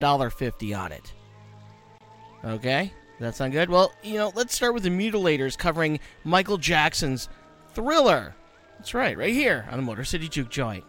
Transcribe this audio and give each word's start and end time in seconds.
$1.50 0.00 0.78
on 0.78 0.92
it. 0.92 1.12
Okay? 2.44 2.92
That 3.18 3.34
sound 3.34 3.52
good? 3.52 3.68
Well, 3.68 3.92
you 4.04 4.14
know, 4.14 4.30
let's 4.36 4.54
start 4.54 4.74
with 4.74 4.84
the 4.84 4.90
Mutilators 4.90 5.58
covering 5.58 5.98
Michael 6.22 6.56
Jackson's 6.56 7.28
Thriller. 7.74 8.36
That's 8.76 8.94
right, 8.94 9.18
right 9.18 9.34
here 9.34 9.66
on 9.72 9.76
the 9.76 9.82
Motor 9.82 10.04
City 10.04 10.28
Juke 10.28 10.50
Joint. 10.50 10.84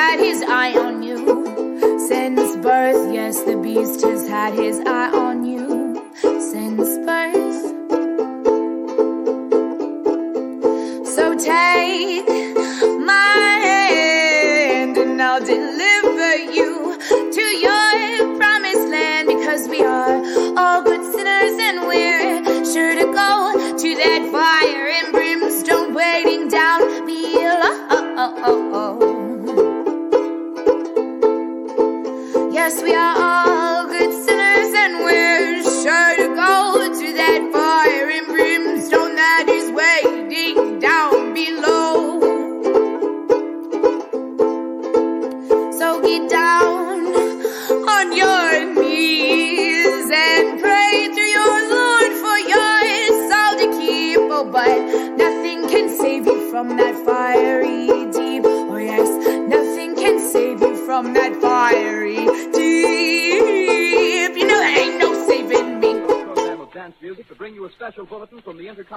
had 0.00 0.18
his 0.18 0.42
eye 0.48 0.79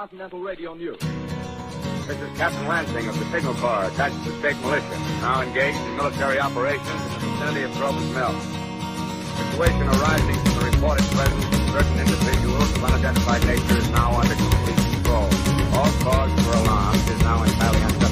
Continental 0.04 0.40
Radio 0.40 0.74
News. 0.74 1.00
This 2.04 2.20
is 2.20 2.36
Captain 2.36 2.68
Lansing 2.68 3.08
of 3.08 3.18
the 3.18 3.24
Signal 3.32 3.54
Corps, 3.54 3.84
attached 3.84 4.22
to 4.24 4.32
the 4.32 4.38
state 4.38 4.60
militia, 4.60 4.98
now 5.24 5.40
engaged 5.40 5.80
in 5.80 5.96
military 5.96 6.38
operations 6.38 7.00
in 7.00 7.08
the 7.08 7.20
vicinity 7.24 7.62
of 7.62 7.72
Grover's 7.72 8.10
Mill. 8.12 8.36
Situation 9.48 9.88
arising 9.88 10.36
from 10.44 10.54
the 10.60 10.64
reported 10.76 11.06
presence 11.08 11.44
of 11.56 11.70
certain 11.72 11.98
individuals 12.04 12.70
of 12.76 12.84
unidentified 12.84 13.46
nature 13.46 13.78
is 13.78 13.88
now 13.96 14.12
under 14.20 14.34
complete 14.36 14.76
control. 14.92 15.24
All 15.72 15.92
cause 16.04 16.32
for 16.44 16.52
alarm 16.52 16.96
is 16.96 17.20
now 17.24 17.42
entirely 17.42 17.82
under 17.88 18.03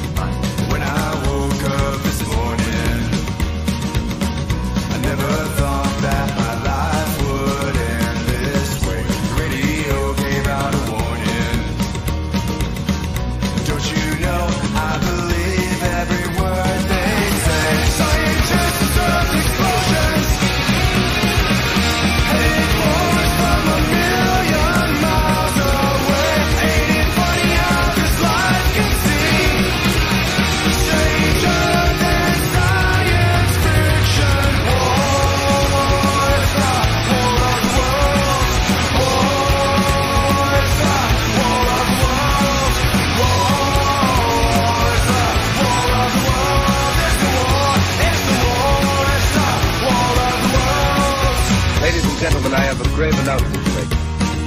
gentlemen, 52.22 52.54
I 52.54 52.60
have 52.70 52.80
a 52.80 52.88
grave 52.94 53.18
announcement 53.18 53.66
to 53.66 53.72
make. 53.74 53.90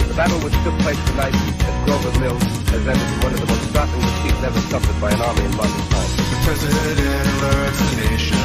The 0.07 0.13
battle 0.15 0.39
which 0.39 0.55
took 0.63 0.79
place 0.79 0.95
tonight 1.11 1.35
at 1.35 1.75
Grover 1.83 2.19
Mill 2.21 2.39
has 2.71 2.87
ended 2.87 3.03
in 3.03 3.19
one 3.19 3.33
of 3.33 3.39
the 3.41 3.47
most 3.47 3.67
startling 3.67 3.99
defeats 3.99 4.43
ever 4.47 4.61
suffered 4.71 5.01
by 5.01 5.11
an 5.11 5.19
army 5.19 5.43
in 5.43 5.51
modern 5.57 5.83
times. 5.91 6.15
The 6.15 6.39
president 6.47 6.99
alerts 7.03 7.79
the 7.83 7.95
nation. 8.07 8.39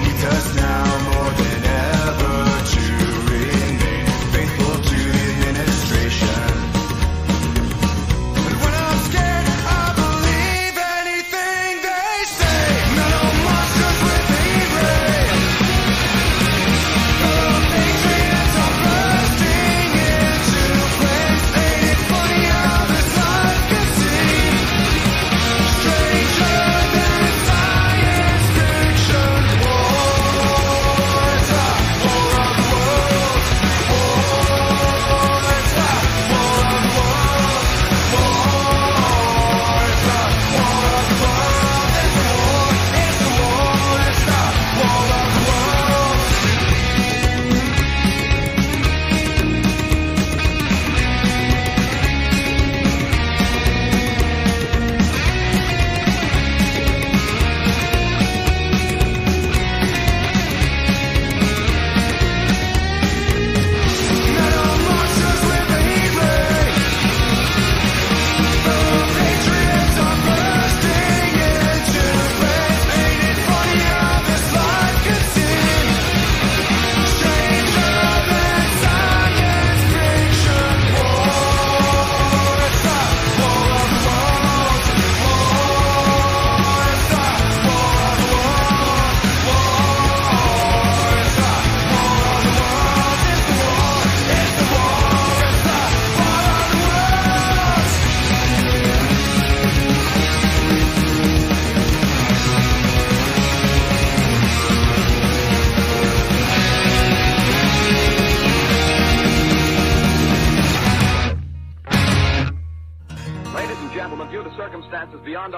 Needs 0.00 0.24
us 0.24 0.56
now 0.56 1.13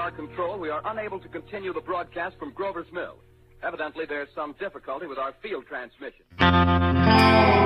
our 0.06 0.12
control, 0.12 0.60
we 0.60 0.70
are 0.70 0.80
unable 0.84 1.18
to 1.18 1.26
continue 1.26 1.72
the 1.72 1.80
broadcast 1.80 2.38
from 2.38 2.52
Grover's 2.52 2.86
Mill. 2.92 3.16
Evidently, 3.64 4.04
there's 4.08 4.28
some 4.36 4.54
difficulty 4.60 5.08
with 5.08 5.18
our 5.18 5.34
field 5.42 5.64
transmission. 5.66 6.25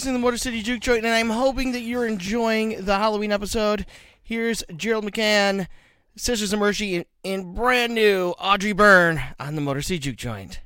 listening 0.00 0.14
to 0.14 0.18
the 0.18 0.24
Motor 0.24 0.38
City 0.38 0.62
Juke 0.62 0.80
Joint, 0.80 1.04
and 1.04 1.14
I'm 1.14 1.28
hoping 1.28 1.72
that 1.72 1.80
you're 1.80 2.06
enjoying 2.06 2.86
the 2.86 2.96
Halloween 2.96 3.30
episode. 3.30 3.84
Here's 4.22 4.64
Gerald 4.74 5.04
McCann, 5.04 5.66
Sisters 6.16 6.54
of 6.54 6.58
Mercy, 6.58 7.04
and, 7.22 7.54
brand 7.54 7.94
new 7.94 8.30
Audrey 8.38 8.72
Byrne 8.72 9.20
on 9.38 9.56
the 9.56 9.60
Motor 9.60 9.82
City 9.82 9.98
Juke 9.98 10.16
Joint. 10.16 10.60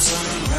Time. 0.00 0.49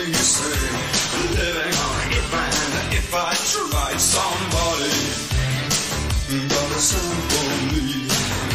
somebody, 0.00 0.08
you 0.08 0.14
say, 0.14 0.60
living 1.34 1.74
on 1.74 2.00
a 2.00 2.14
good 2.14 2.32
man 2.32 2.92
if 2.92 3.14
I 3.14 3.34
tried 3.34 4.00
somebody, 4.00 4.90
mm, 6.28 6.48
but 6.48 6.76
it's 6.76 6.92
me. 7.72 8.49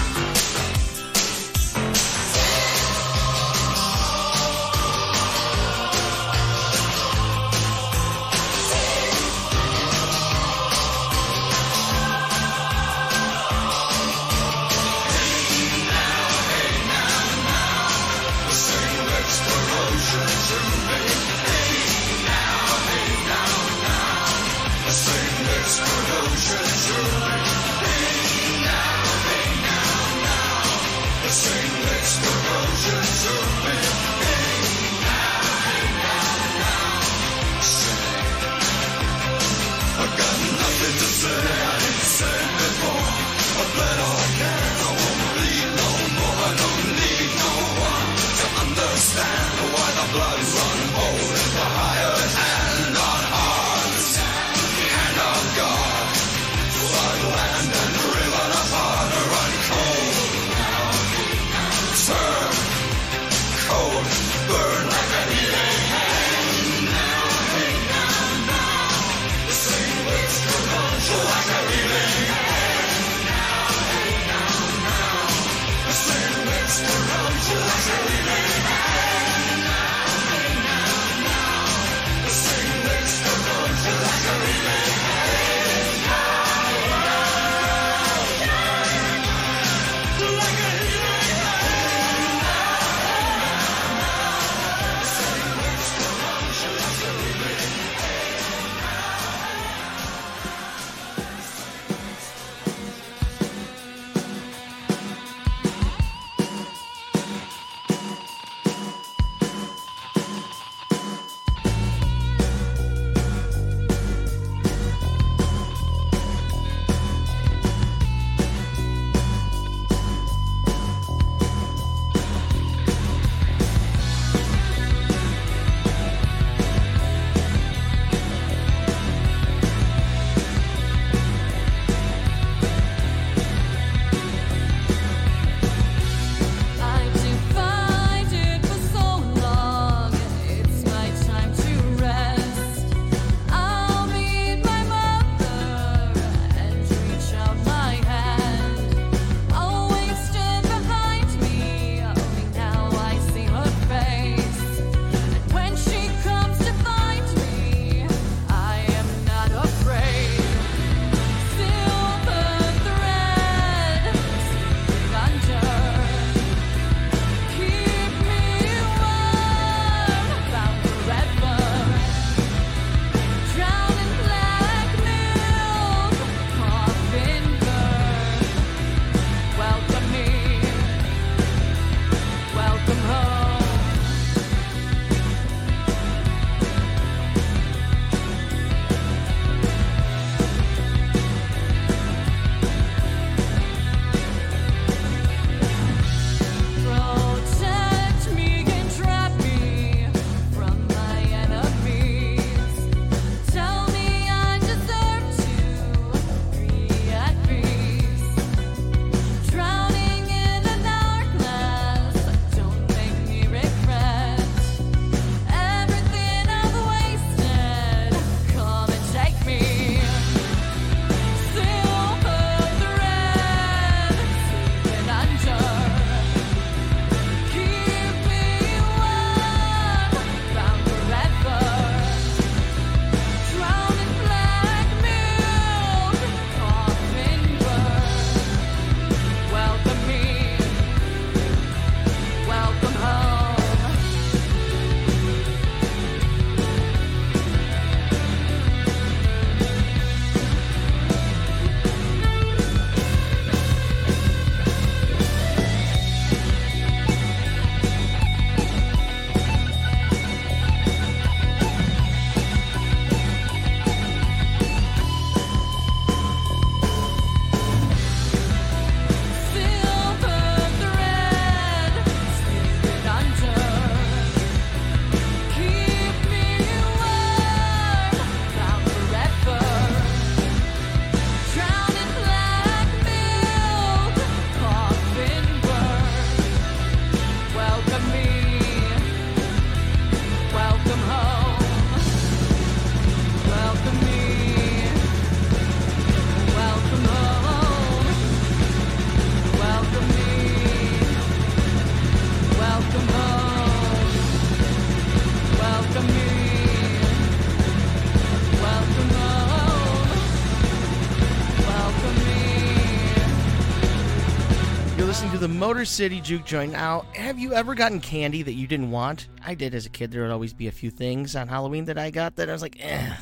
Motor 315.48 315.86
City 315.86 316.22
Juke 316.22 316.46
Joint. 316.46 316.72
Now, 316.72 317.06
have 317.14 317.38
you 317.38 317.54
ever 317.54 317.76
gotten 317.76 318.00
candy 318.00 318.44
that 318.44 318.54
you 318.54 318.68
didn't 318.68 318.92
want? 318.92 319.28
I 319.46 319.56
did 319.56 319.76
as 319.76 319.86
a 319.86 319.90
kid. 319.90 320.12
There 320.12 320.22
would 320.22 320.32
always 320.32 320.54
be 320.54 320.68
a 320.68 320.72
few 320.72 320.90
things 320.90 321.36
on 321.36 321.48
Halloween 321.48 321.86
that 321.86 321.98
I 321.98 322.12
got 322.12 322.36
that 322.38 322.50
I 322.50 322.54
was 322.54 322.62
like, 322.62 322.78
eh. 322.80 323.16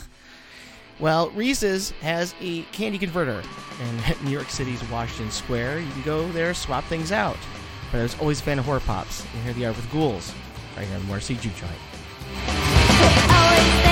Well, 0.99 1.31
Reese's 1.31 1.91
has 2.01 2.35
a 2.39 2.61
candy 2.71 2.97
converter 2.97 3.41
in 3.81 4.15
New 4.25 4.31
York 4.31 4.49
City's 4.49 4.83
Washington 4.89 5.31
Square. 5.31 5.79
You 5.79 5.91
can 5.91 6.03
go 6.03 6.31
there, 6.31 6.53
swap 6.53 6.83
things 6.85 7.11
out. 7.11 7.37
But 7.91 7.99
I 7.99 8.03
was 8.03 8.19
always 8.19 8.39
a 8.39 8.43
fan 8.43 8.59
of 8.59 8.65
HorrorPops. 8.65 9.25
And 9.33 9.43
here 9.43 9.53
they 9.53 9.65
are 9.65 9.73
with 9.73 9.89
Ghouls, 9.91 10.33
right 10.77 10.85
here 10.85 10.95
on 10.95 11.01
the 11.01 11.07
Motor 11.07 11.21
City 11.21 11.39
Juke 11.39 11.55
Joint. 11.55 11.71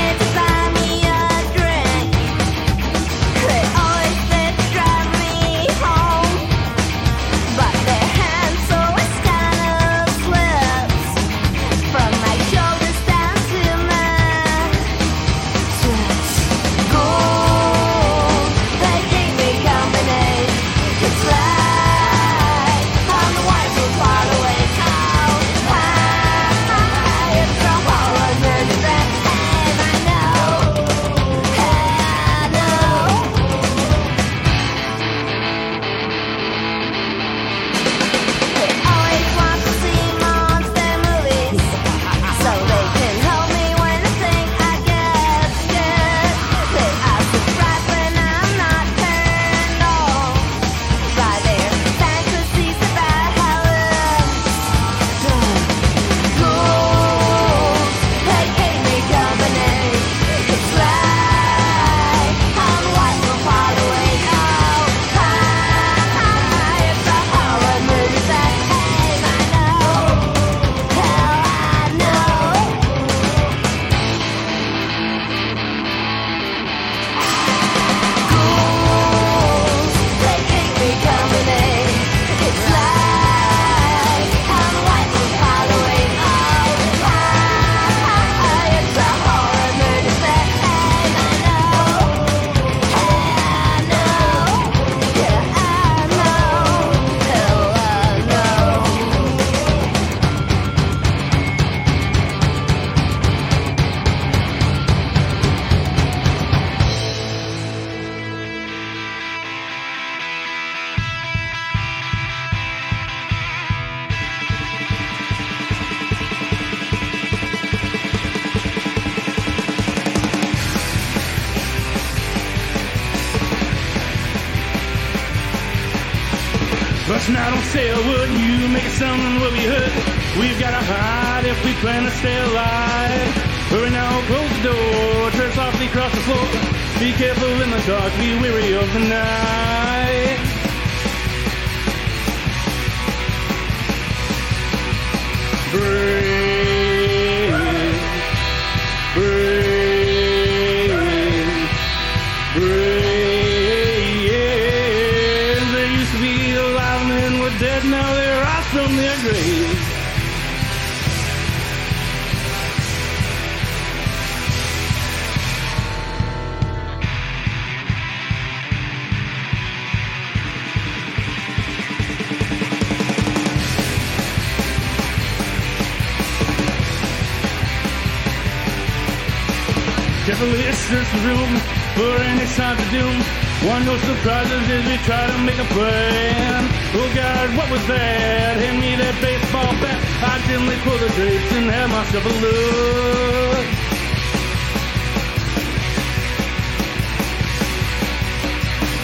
no 183.91 183.97
surprises 183.97 184.69
as 184.69 184.85
we 184.87 184.97
try 185.03 185.27
to 185.27 185.37
make 185.43 185.59
a 185.59 185.65
plan. 185.65 186.63
Oh 186.95 187.11
God, 187.13 187.57
what 187.57 187.69
was 187.69 187.85
that? 187.87 188.55
Hand 188.57 188.79
me 188.79 188.95
that 188.95 189.15
baseball 189.19 189.73
bat. 189.83 189.99
I 190.23 190.39
gently 190.47 190.77
pull 190.85 190.97
the 190.97 191.09
drapes 191.17 191.51
and 191.59 191.69
have 191.69 191.89
myself 191.89 192.25
a 192.25 192.33
look. 192.43 193.65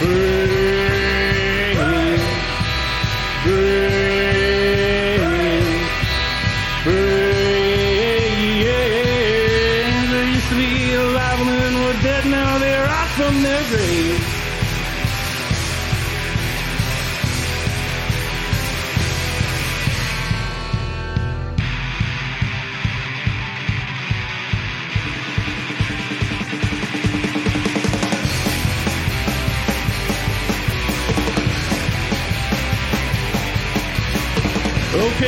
Break, 0.00 0.97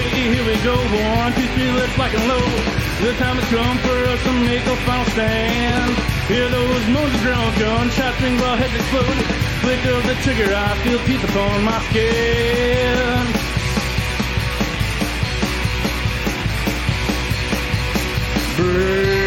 Okay, 0.00 0.32
here 0.32 0.46
we 0.46 0.56
go. 0.64 0.74
One, 0.74 1.32
two, 1.34 1.46
three, 1.52 1.70
let's 1.72 1.96
lock 1.98 2.14
and 2.14 2.26
load. 2.26 2.64
The 3.04 3.12
time 3.20 3.36
has 3.36 3.48
come 3.52 3.76
for 3.84 3.98
us 4.08 4.22
to 4.24 4.32
make 4.48 4.64
a 4.64 4.76
final 4.88 5.04
stand. 5.12 5.92
Hear 6.26 6.48
those 6.48 6.88
of 6.88 7.20
drone 7.20 7.52
gunshots 7.58 8.20
ring 8.22 8.36
while 8.40 8.56
heads 8.56 8.74
explode. 8.74 9.04
Flick 9.60 9.84
of 9.92 10.06
the 10.06 10.14
trigger, 10.24 10.54
I 10.54 10.74
feel 10.82 10.98
teeth 11.04 11.24
upon 11.24 11.64
my 11.64 11.78
skin. 11.90 13.26
Break, 18.56 19.19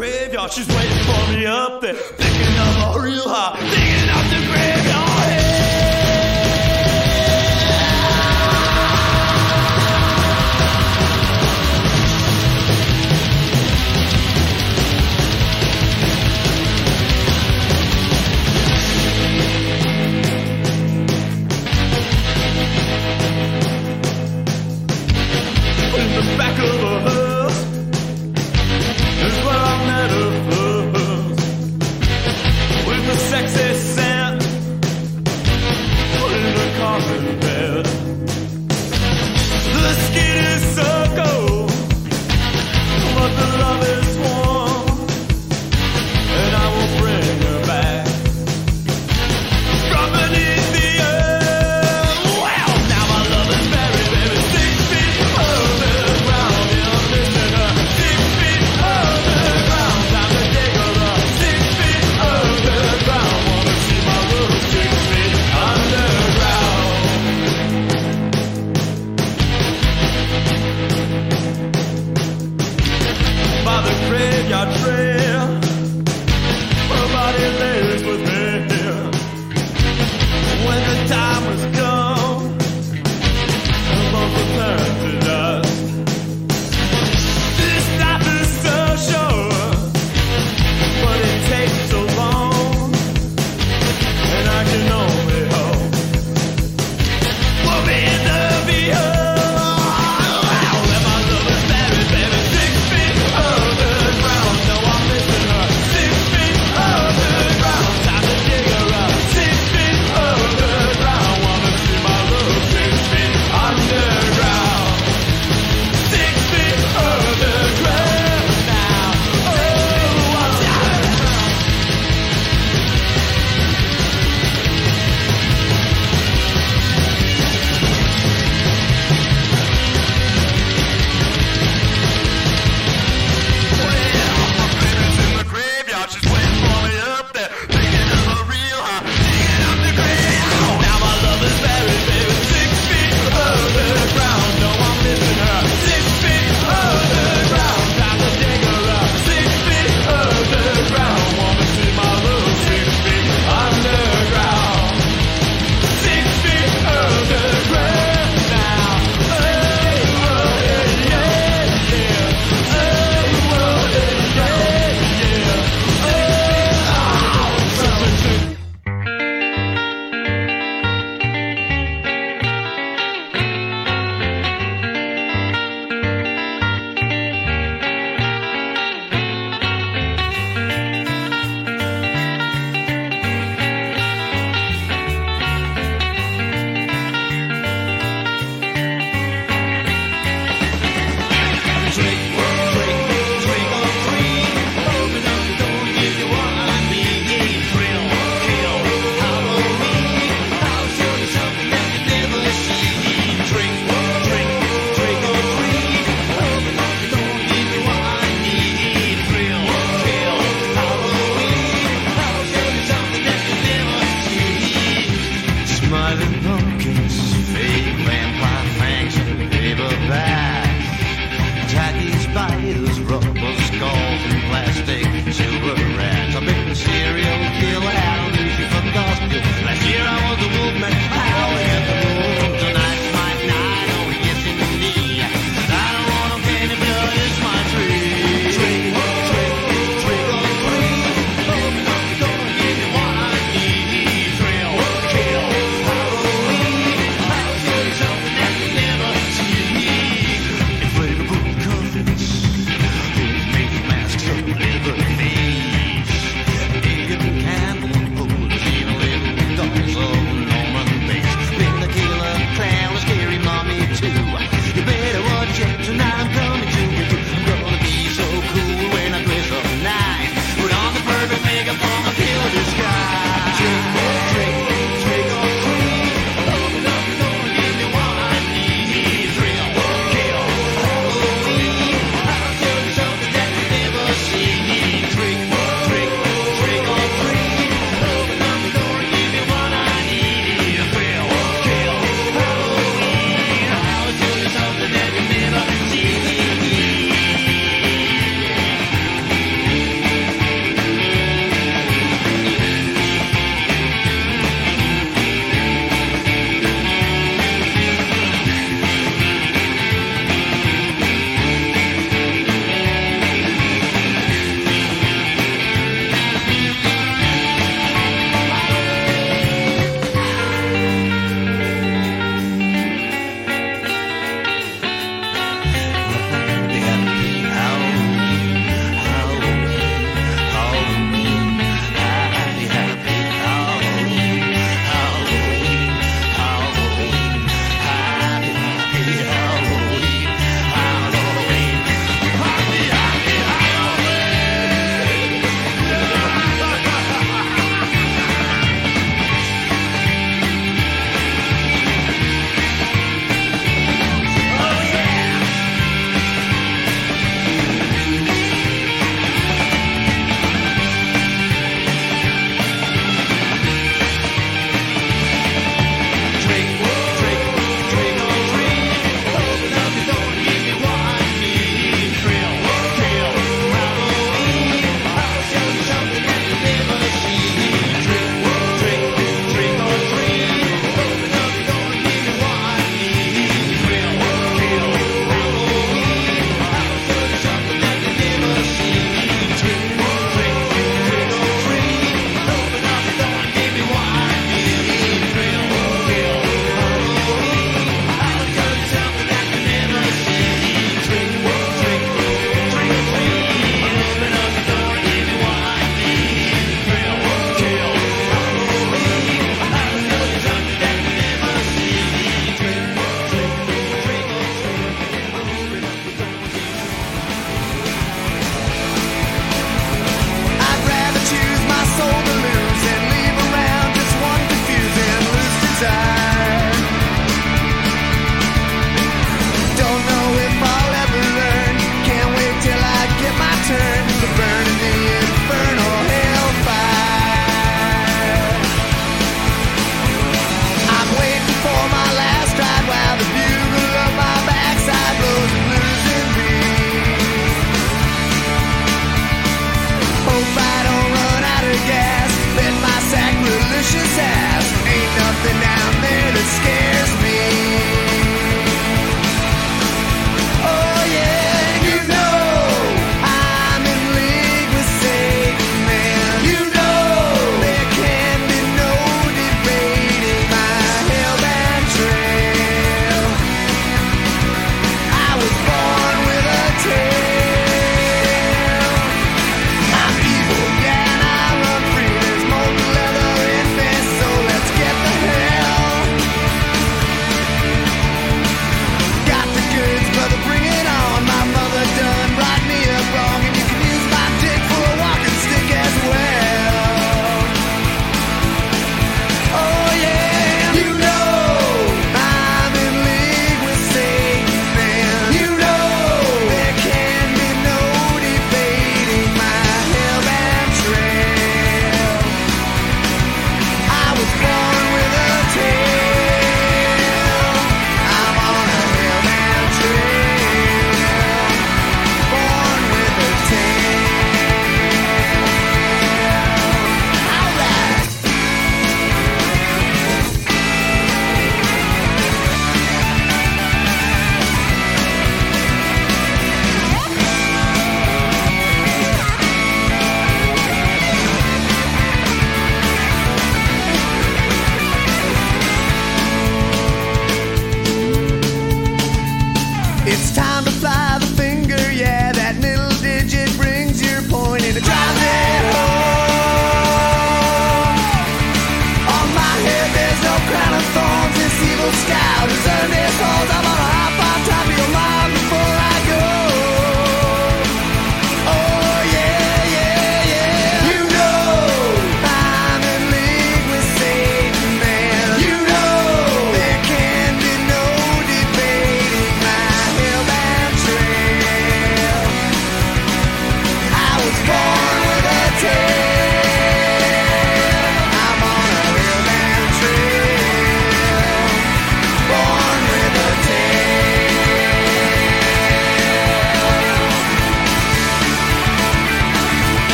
graveyard. 0.00 0.50
She's 0.50 0.66
waiting 0.68 1.04
for 1.04 1.32
me 1.32 1.44
up 1.44 1.82
there, 1.82 1.92
picking 1.92 2.56
up 2.56 2.96
a 2.96 3.00
real 3.02 3.28
high. 3.28 3.99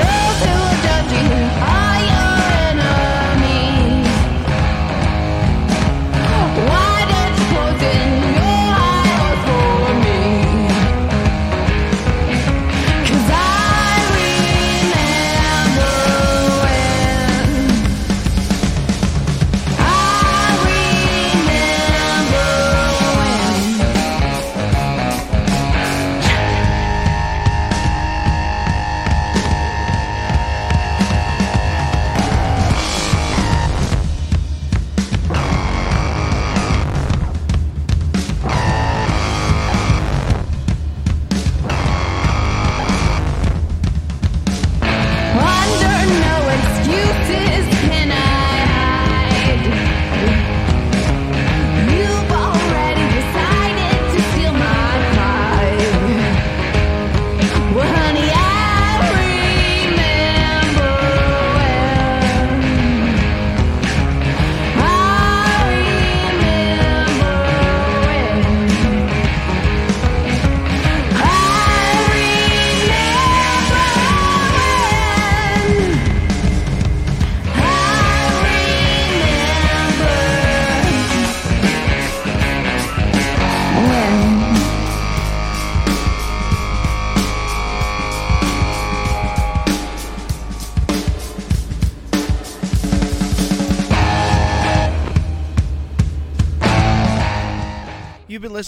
girls 0.00 0.38
who 0.44 0.54
have 0.68 0.82
done 0.88 1.06
to 1.12 1.18
you. 1.28 1.79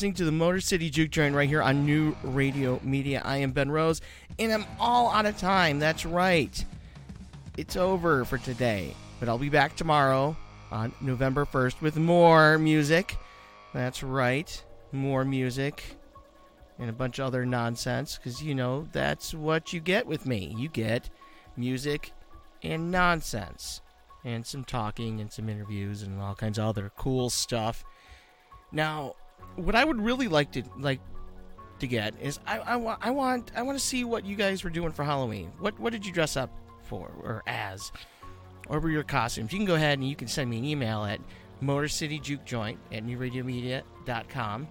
Listening 0.03 0.15
to 0.15 0.25
the 0.25 0.33
Motor 0.33 0.61
City 0.61 0.91
Juke 0.91 1.13
Joint 1.13 1.33
right 1.33 1.49
here 1.49 1.63
on 1.63 1.87
New 1.87 2.17
Radio 2.25 2.81
Media. 2.83 3.23
I 3.25 3.37
am 3.37 3.53
Ben 3.53 3.71
Rose, 3.71 4.01
and 4.37 4.53
I'm 4.53 4.65
all 4.81 5.13
out 5.13 5.27
of 5.27 5.39
time. 5.39 5.79
That's 5.79 6.05
right. 6.05 6.65
It's 7.57 7.77
over 7.77 8.25
for 8.25 8.37
today, 8.37 8.97
but 9.21 9.29
I'll 9.29 9.39
be 9.39 9.49
back 9.49 9.77
tomorrow 9.77 10.37
on 10.73 10.93
November 11.01 11.47
1st 11.47 11.81
with 11.81 11.97
more 11.99 12.59
music. 12.59 13.17
That's 13.73 14.03
right. 14.03 14.65
More 14.91 15.25
music 15.25 15.97
and 16.81 16.91
a 16.91 16.93
bunch 16.93 17.21
of 17.21 17.27
other 17.27 17.47
nonsense 17.47 18.17
because, 18.17 18.43
you 18.43 18.57
know, 18.57 18.89
that's 18.91 19.33
what 19.33 19.73
you 19.73 19.79
get 19.79 20.09
with 20.09 20.27
me. 20.27 20.53
You 20.59 20.69
get 20.69 21.11
music 21.57 22.11
and 22.61 22.91
nonsense 22.91 23.81
and 24.25 24.45
some 24.45 24.65
talking 24.65 25.21
and 25.21 25.31
some 25.31 25.49
interviews 25.49 26.03
and 26.03 26.21
all 26.21 26.35
kinds 26.35 26.59
of 26.59 26.65
other 26.65 26.91
cool 26.97 27.31
stuff. 27.31 27.85
Now, 28.73 29.15
what 29.57 29.75
I 29.75 29.85
would 29.85 30.01
really 30.01 30.29
like 30.29 30.53
to 30.53 30.63
like 30.79 31.01
to 31.81 31.87
get 31.87 32.15
is 32.21 32.39
I, 32.47 32.59
I, 32.59 32.77
wa- 32.77 32.97
I 33.01 33.11
want 33.11 33.51
I 33.57 33.63
want 33.63 33.79
to 33.79 33.85
see 33.85 34.05
what 34.05 34.25
you 34.25 34.37
guys 34.37 34.63
were 34.65 34.71
doing 34.71 34.93
for 34.93 35.05
Halloween. 35.05 35.53
What 35.59 35.79
what 35.81 35.93
did 35.93 36.07
you 36.07 36.13
dress 36.13 36.37
up 36.37 36.51
for 36.85 37.11
or 37.23 37.43
as? 37.47 37.93
Or 38.69 38.79
were 38.79 38.91
your 38.91 39.03
costumes? 39.03 39.53
You 39.53 39.59
can 39.59 39.67
go 39.67 39.75
ahead 39.75 39.99
and 39.99 40.09
you 40.09 40.15
can 40.17 40.29
send 40.29 40.49
me 40.49 40.59
an 40.59 40.65
email 40.65 41.05
at 41.05 41.21
motorcityjukejoint 41.63 42.77
at 42.93 43.05
newradiomedia.com 43.05 44.69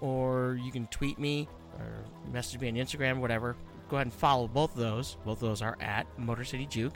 or 0.00 0.58
you 0.62 0.72
can 0.72 0.86
tweet 0.88 1.18
me 1.18 1.48
or 1.78 2.04
message 2.32 2.60
me 2.60 2.68
on 2.68 2.74
Instagram, 2.74 3.20
whatever. 3.20 3.56
Go 3.88 3.96
ahead 3.96 4.06
and 4.06 4.12
follow 4.12 4.48
both 4.48 4.72
of 4.72 4.78
those. 4.80 5.16
Both 5.24 5.42
of 5.42 5.48
those 5.48 5.62
are 5.62 5.76
at 5.80 6.06
Motor 6.18 6.44
City 6.44 6.66
Juke. 6.66 6.94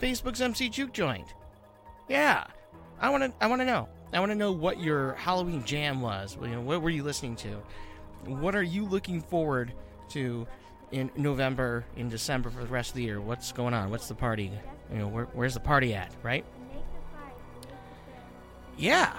Facebook's 0.00 0.40
MC 0.40 0.68
Juke 0.68 0.92
Joint. 0.92 1.34
Yeah, 2.08 2.44
I 3.00 3.10
want 3.10 3.24
to. 3.24 3.32
I 3.40 3.46
want 3.48 3.60
to 3.60 3.66
know. 3.66 3.88
I 4.12 4.18
want 4.18 4.30
to 4.32 4.36
know 4.36 4.52
what 4.52 4.80
your 4.80 5.14
Halloween 5.14 5.64
jam 5.64 6.00
was. 6.00 6.36
You 6.40 6.48
know, 6.48 6.60
what 6.60 6.82
were 6.82 6.90
you 6.90 7.02
listening 7.02 7.36
to? 7.36 7.62
What 8.26 8.54
are 8.54 8.62
you 8.62 8.84
looking 8.84 9.20
forward 9.20 9.72
to 10.10 10.46
in 10.90 11.10
November, 11.16 11.84
in 11.96 12.08
December 12.08 12.50
for 12.50 12.60
the 12.60 12.66
rest 12.66 12.90
of 12.90 12.96
the 12.96 13.04
year? 13.04 13.20
What's 13.20 13.52
going 13.52 13.72
on? 13.72 13.90
What's 13.90 14.08
the 14.08 14.14
party? 14.14 14.50
You 14.92 14.98
know, 14.98 15.08
where, 15.08 15.24
where's 15.26 15.54
the 15.54 15.60
party 15.60 15.94
at? 15.94 16.12
Right? 16.22 16.44
Yeah. 18.76 19.16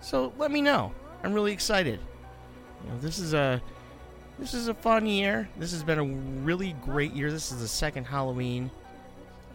So 0.00 0.32
let 0.36 0.50
me 0.50 0.60
know. 0.60 0.92
I'm 1.22 1.32
really 1.32 1.52
excited. 1.52 2.00
You 2.84 2.90
know, 2.90 2.98
this 2.98 3.18
is 3.18 3.34
a 3.34 3.62
this 4.38 4.54
is 4.54 4.68
a 4.68 4.74
fun 4.74 5.06
year. 5.06 5.48
This 5.56 5.72
has 5.72 5.82
been 5.82 5.98
a 5.98 6.04
really 6.44 6.74
great 6.84 7.12
year. 7.12 7.30
This 7.30 7.50
is 7.50 7.60
the 7.60 7.68
second 7.68 8.04
Halloween 8.04 8.70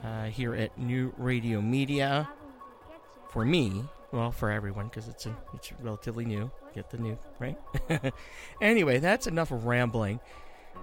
uh, 0.03 0.25
here 0.25 0.53
at 0.55 0.77
New 0.77 1.13
Radio 1.17 1.61
Media 1.61 2.29
for 3.29 3.45
me. 3.45 3.83
Well, 4.13 4.31
for 4.31 4.51
everyone 4.51 4.89
because 4.89 5.07
it's 5.07 5.25
a, 5.25 5.35
it's 5.55 5.73
relatively 5.81 6.23
new. 6.23 6.51
Get 6.75 6.91
the 6.91 6.99
new 6.99 7.17
right. 7.39 7.57
anyway, 8.61 8.99
that's 8.99 9.25
enough 9.25 9.49
rambling. 9.51 10.19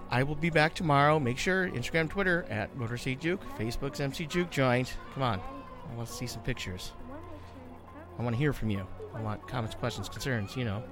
I 0.09 0.23
will 0.23 0.35
be 0.35 0.49
back 0.49 0.73
tomorrow. 0.73 1.17
Make 1.17 1.37
sure 1.37 1.69
Instagram, 1.69 2.09
Twitter 2.09 2.45
at 2.49 2.75
Motor 2.75 2.97
City 2.97 3.15
Juke, 3.15 3.41
Facebook's 3.57 4.01
MC 4.01 4.25
Juke 4.25 4.49
Joint. 4.49 4.97
Come 5.13 5.23
on, 5.23 5.39
I 5.39 5.95
want 5.95 6.09
to 6.09 6.13
see 6.13 6.27
some 6.27 6.41
pictures. 6.43 6.91
I 8.19 8.21
want 8.21 8.35
to 8.35 8.37
hear 8.37 8.51
from 8.51 8.69
you. 8.69 8.85
I 9.15 9.21
want 9.21 9.47
comments, 9.47 9.75
questions, 9.75 10.09
concerns. 10.09 10.57
You 10.57 10.65
know, 10.65 10.83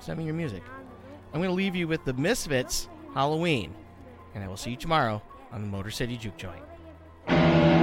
send 0.00 0.18
me 0.18 0.26
your 0.26 0.34
music. 0.34 0.62
I'm 1.32 1.40
going 1.40 1.48
to 1.48 1.56
leave 1.56 1.74
you 1.74 1.88
with 1.88 2.04
the 2.04 2.12
Misfits 2.12 2.88
Halloween, 3.14 3.74
and 4.34 4.44
I 4.44 4.48
will 4.48 4.58
see 4.58 4.72
you 4.72 4.76
tomorrow 4.76 5.22
on 5.50 5.62
the 5.62 5.68
Motor 5.68 5.90
City 5.90 6.18
Juke 6.18 6.36
Joint. 6.36 7.77